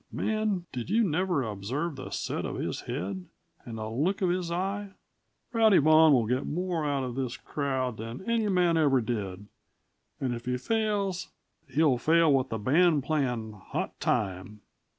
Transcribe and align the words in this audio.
Man, 0.11 0.65
did 0.71 0.89
you 0.89 1.03
never 1.03 1.43
observe 1.43 1.95
the 1.95 2.09
set 2.09 2.43
of 2.43 2.55
his 2.55 2.81
head, 2.81 3.23
and 3.65 3.77
the 3.77 3.87
look 3.87 4.23
of 4.23 4.29
his 4.31 4.49
eye? 4.51 4.93
Rowdy 5.53 5.77
Vaughan 5.77 6.11
will 6.11 6.25
get 6.25 6.47
more 6.47 6.83
out 6.83 7.03
of 7.03 7.13
this 7.13 7.37
crowd 7.37 7.97
than 7.97 8.27
any 8.27 8.49
man 8.49 8.77
ever 8.77 8.99
did; 8.99 9.45
and 10.19 10.33
if 10.33 10.45
he 10.45 10.57
fails, 10.57 11.27
he'll 11.69 11.99
fail 11.99 12.33
with 12.33 12.49
the 12.49 12.57
band 12.57 13.03
playing 13.03 13.51
'Hot 13.51 13.99
Time.'" 13.99 14.61